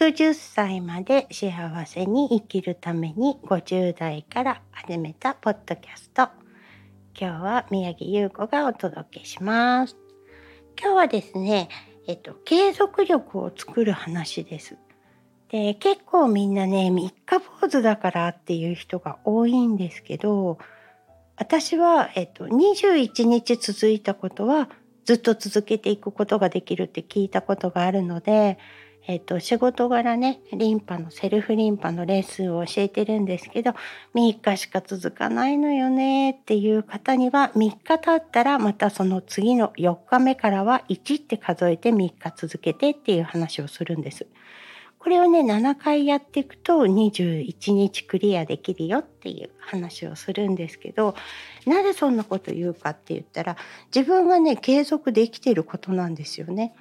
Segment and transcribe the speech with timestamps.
[0.00, 1.52] 110歳まで幸
[1.84, 6.22] せに生きるために50代から始めたポッドキャスト。
[7.14, 9.98] 今日は宮城優子がお届けします。
[10.80, 11.68] 今日はですね、
[12.06, 14.78] えっと、継続力を作る話です。
[15.50, 16.92] で、結構みんなね、3
[17.26, 20.56] 日坊主だからっていう人が多いんですけど、
[21.36, 24.70] 私は、えっと、21日続いたことは
[25.04, 28.56] ずっと続けていくことができるって聞いたことがあるので、
[29.06, 33.72] えっと、仕事柄ね、リンパの、セルフリンパのレッスンを教えてるんですけど、
[34.14, 44.26] 3日しか続かないのよねっていう方には、3日経ったらまたその次の4日目からは1って数えて3日続けてっていう話をするんです。
[45.00, 51.14] これをね、7回やっていくと21日クリアできるよっていう話をするんですけど、
[51.66, 53.56] なぜそんなこと言うかって言ったら、
[53.94, 56.74] 自分がね、継続できてることなんですよね。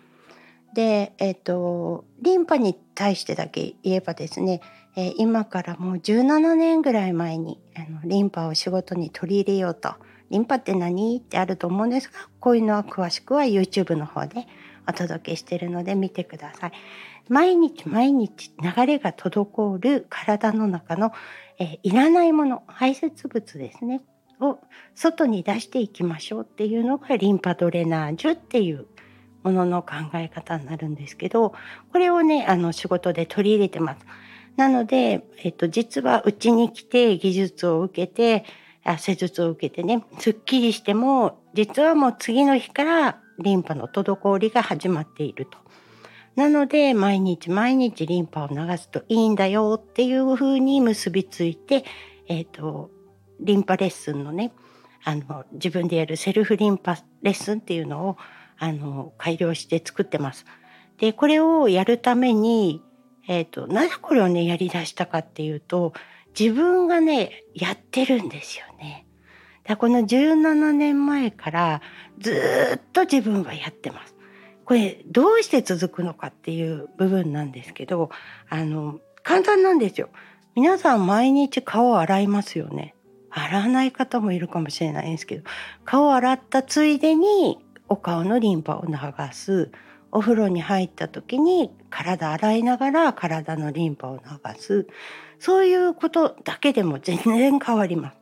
[0.73, 4.61] で、えっ、ー、と、リンパに対してだけ言えばですね、
[4.95, 9.93] えー、今からもう17年ぐらい前にあのリンパを仕事に取り入れようと、
[10.29, 11.17] リンパって何？
[11.17, 14.47] ってあると思うんですが、こういうのは詳しくは YouTube の方で
[14.87, 16.71] お届けしてるので見てください。
[17.29, 21.11] 毎日毎日流れが滞る体の中の、
[21.59, 24.01] えー、いらないもの、排泄物ですね、
[24.41, 24.59] を
[24.95, 28.85] 外に出していきましょうっていうのがリンパドレナージュっていう
[29.43, 31.53] ものの考え方になるんですけど、
[31.91, 34.05] これをね、あの仕事で取り入れてます。
[34.57, 38.45] なので、えっと、実はうちに来て技術を受けて、
[38.83, 45.57] あ施術を受けてね、すっきりしても、実はもう次の日からリンパの滞りが始まっていると。
[46.35, 51.83] なので、毎日毎日リンパを流すといいんだよっていうふうに結びついて、
[52.27, 52.89] えっ、と、
[53.39, 54.51] リンパレッスンのね、
[55.03, 58.17] あの、自分でやるセルフリンパレッスンっていうのを
[58.59, 60.45] あの、改良して作ってます。
[60.97, 62.81] で、これをやるために、
[63.27, 65.93] えっ、ー、と、なぜこれをね、やり出したかっていうと、
[66.37, 69.05] 自分がね、やってるんですよね。
[69.63, 71.81] だこの17年前から
[72.17, 72.33] ず
[72.77, 74.15] っと自分はやってます。
[74.65, 78.09] これどうして続くのかっていう部分なんですけど、
[78.49, 80.09] あの、簡単なんですよ。
[80.55, 82.95] 皆さん毎日顔を洗いますよね。
[83.29, 85.43] 洗わない方もいるかもしれないんですけど、
[85.85, 87.59] 顔を洗ったついでに
[87.89, 88.95] お顔のリンパを流
[89.33, 89.71] す
[90.11, 94.87] お風呂に入った時に体洗いながら体のリンパを流す
[95.39, 98.17] そういうことだけでも全然変わります。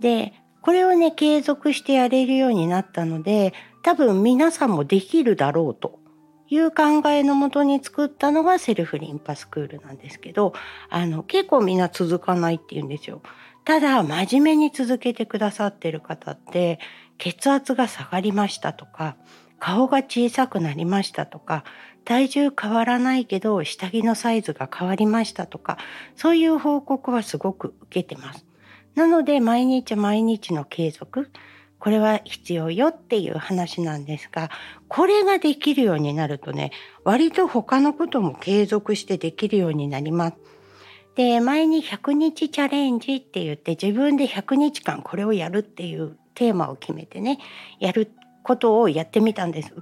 [0.00, 6.00] でこれをね継続してやれるようになったので多分皆さんもできるだろうと
[6.48, 10.52] いう考えのもとに作ったのがセルフリンパスクールなんですけど
[10.90, 13.22] あの結構みんな続かないって言うんですよ。
[13.64, 16.80] ただ真面目に続けてくださってる方って
[17.20, 19.16] 血圧が下がりましたとか
[19.60, 21.64] 顔が小さくなりましたとか
[22.04, 25.76] 体重変わらないけど下着のサイズが変わりましたとか
[26.16, 28.44] そういう報告はすごく受けてます。
[28.94, 31.30] なので毎日毎日の継続
[31.78, 34.50] これは必要よっていう話なんですが
[34.88, 36.72] これができるようになるとね
[37.04, 40.36] 割と他のことも継続してできるようになります。
[41.16, 47.38] で前に100日チャレンジって言って自分で100日間これをやるっていうテーマを決めてね
[47.80, 48.10] やる
[48.42, 49.74] ことをやってみたんです。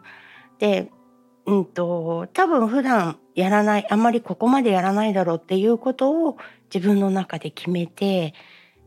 [0.59, 0.91] で
[1.47, 6.37] うんと多分普段やらないあんまりここまでやらないだろうっていうことを
[6.75, 8.35] 自分の中で決めて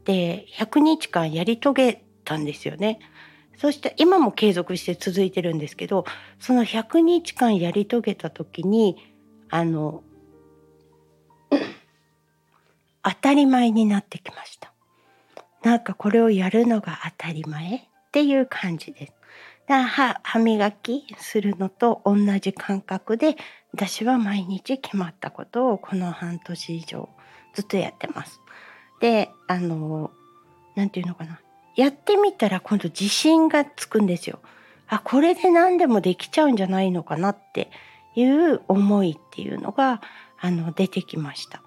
[0.04, 3.00] で100日間やり遂げたんですよね。
[3.58, 6.03] そして今も継続して続いてるんですけど
[6.42, 8.98] その100日間やり遂げた時に
[9.50, 10.03] あの
[13.02, 14.71] 当たり前になってきました。
[15.63, 19.13] なんかこれをやるのが当たり前っていう感じです。
[19.67, 23.38] だ歯歯磨きするのと同じ感覚で
[23.73, 27.09] 私は毎日決まったことをこの半年以上
[27.53, 28.41] ずっとやってます。
[28.99, 30.11] であの
[30.75, 31.39] 何て言うのかな
[31.75, 34.39] やってみたら今度自信がつくんですよ。
[34.88, 37.69] あこれで何でもできちゃうんじゃないのかなって
[38.16, 40.01] いう思いっていうのが
[40.39, 41.64] あの出てきました。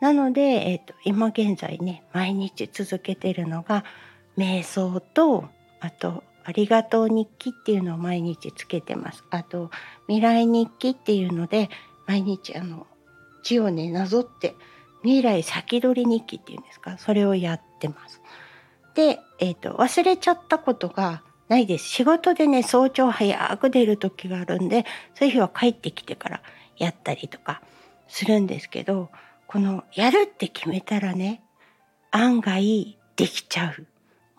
[0.00, 3.84] なので、えーと、今現在ね毎日続けてるのが
[4.36, 5.44] 瞑想と
[5.80, 9.22] あとありがとう日記っていうのを毎日つけてます。
[9.30, 9.70] あと
[10.06, 11.68] 未来日記っていうので
[12.06, 12.86] 毎日あの
[13.42, 14.54] 字をねなぞって
[15.02, 16.98] 未来先取り日記っていうんですか？
[16.98, 18.20] それをやってます。
[18.94, 21.86] で、えーと、忘れちゃったことがないです。
[21.86, 26.42] 仕事でね早朝早く出る時があるんでそういう日は帰ってきてから
[26.76, 27.62] やったりとか
[28.08, 29.10] するんですけど
[29.50, 31.42] このやるって決めたらね、
[32.12, 33.86] 案外できちゃう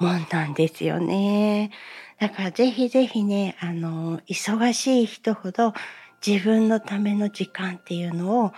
[0.02, 1.72] もんなんですよね。
[2.18, 5.74] だからぜひぜひね、あの、忙しい人ほど
[6.26, 8.54] 自分のための時間っていうのを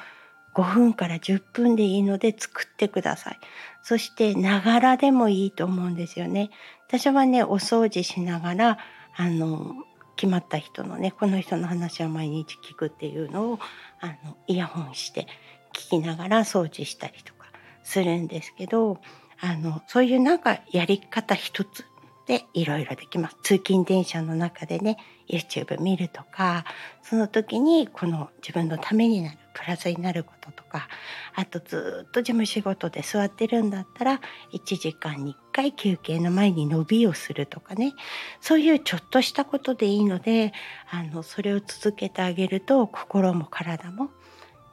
[0.53, 3.39] 5分から10分でいいので作ってください。
[3.81, 6.51] そしてながらでもいいと思うんですよね。
[6.87, 8.77] 私はねお掃除しながら
[9.15, 9.73] あの
[10.15, 13.59] 決まった人のねこの人の話を毎日聞くっていうのを
[14.01, 15.25] あのイヤホンして
[15.73, 17.47] 聞きながら掃除したりとか
[17.83, 18.99] するんですけど
[19.41, 21.85] あのそういうなんかやり方一つ
[22.25, 23.37] でいろいろできます。
[23.43, 24.97] 通勤電車の中でね
[25.27, 26.63] YouTube 見るとか
[27.01, 30.87] その時にこの自分のためになるプラスになることとか
[31.35, 34.21] あとずっと事務仕事で座ってるんだったら
[34.53, 37.93] 1時間に1回休憩の前に伸びをするとかね
[38.41, 40.53] そういうちょっとしたことでいいので
[40.89, 44.09] あのそれを続けてあげると心も体も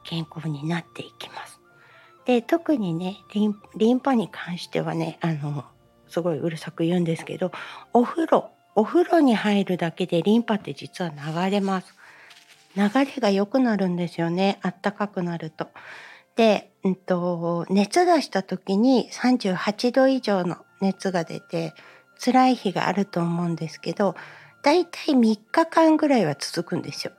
[0.03, 1.59] 健康になっていきます。
[2.25, 3.17] で特にね
[3.75, 5.65] リンパに関してはねあの
[6.07, 7.51] すごいうるさく言うんですけど
[7.93, 11.95] お風呂お風呂に入るだけでリンパって実は流れます。
[12.75, 15.67] 流れが良くなるんですよねあったかくなると。
[16.35, 21.73] で、うんと、熱出した時に38度以上の熱が出て
[22.17, 24.15] 辛い日があると思うんですけど
[24.63, 27.13] だいたい3日間ぐらいは続くんですよ。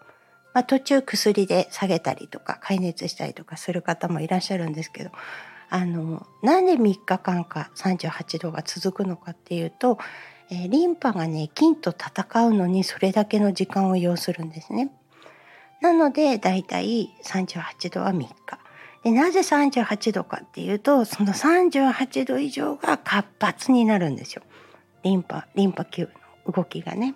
[0.55, 5.11] まあ、途中薬で下げたりとか解熱したりとかする方もいらっしゃるんですけど
[5.71, 9.99] あのなんで3日間か38度が続くのかっていうと、
[10.51, 14.93] えー、リンパがね菌と戦うのにそれだけの時間を要するんですね。
[15.81, 18.29] なのでだいたい38度は3日。
[19.03, 24.43] でなぜ38度かっていうとその38度以上が活発になるんですよ。
[25.03, 26.11] リンパリンパ球
[26.47, 27.15] の動きがね。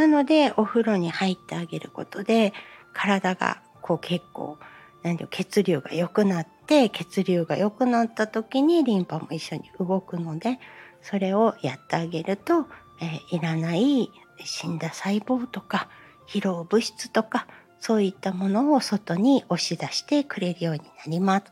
[0.00, 2.54] なのでお風呂に入ってあげることで
[2.94, 4.56] 体がこう結構
[5.02, 10.58] 何て血流が良くなって血流が良くなった時にリンパも一緒に動くので
[11.02, 12.66] それをやってあげると、
[13.02, 14.10] えー、いらない
[14.42, 15.90] 死んだ細胞とか
[16.26, 17.46] 疲労物質とか
[17.78, 21.46] そういったものを外に押し出してくれるようになります。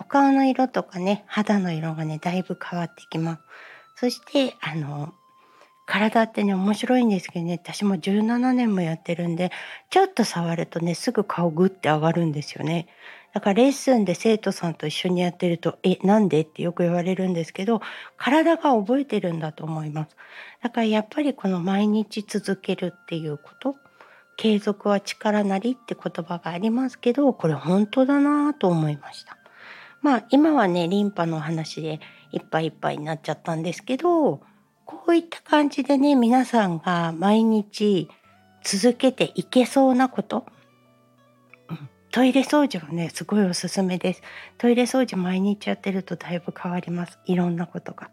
[0.00, 3.42] お顔の色とかね肌の色がねだいぶ変わってきます。
[3.94, 5.14] そしてあの
[5.86, 9.52] 体ってね面白いんですけどね私も17年もやってるんで
[9.88, 12.88] ちょっと触るとねすぐ顔グッて上がるんですよね。
[13.32, 17.82] だからレッスンで生徒さんと一緒にやってると「えなんで?」ってよく言われるんですけど
[18.16, 20.16] 体が覚えてるんだと思います。
[20.62, 23.76] だからやっぱりこの毎日続けるっていうこと
[24.36, 29.36] 継続は力なりって言葉がありますけどこれ本当だなと思いました。
[30.02, 32.00] まあ今はねリンパの話で
[32.32, 34.40] いっぱいいっぱいになっちゃったんですけど
[34.86, 38.08] こういった感じでね皆さんが毎日
[38.64, 40.46] 続けていけそうなこと、
[42.10, 44.22] トイレ掃除はねすごいおすすめです。
[44.56, 47.18] トイレ掃除毎日やってるとだいぶ変わります。
[47.26, 48.10] いろんなことが。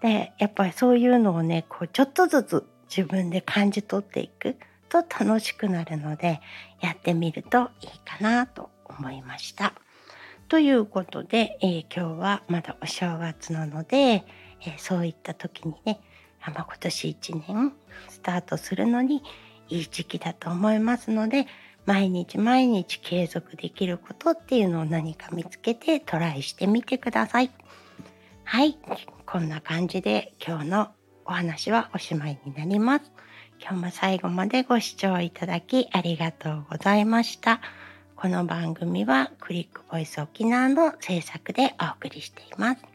[0.00, 4.56] でやっぱりそういうのをねこうちょっとずつ自分で感じ取っていく。
[4.92, 6.42] と楽しくなるので
[6.82, 9.72] やってみるといいかなと思いました。
[10.52, 14.24] ということで、えー、今日はまだお正月なので
[14.64, 16.00] えー、そういった時にね、
[16.40, 17.72] まあ、今年1年
[18.08, 19.22] スタートするのに
[19.68, 21.46] いい時期だと思いますので
[21.86, 27.50] 毎日毎日継続できることっていうのを何か見つけてトライしてみてください。
[28.44, 28.78] はい、
[29.26, 30.92] こんな感じで今日の
[31.24, 33.10] お話はおしまいになります。
[33.60, 37.60] 今日も最後までご視聴いただきありがとうございました。
[38.22, 42.91] この番組はクリックボイス沖縄の制作でお送りしています。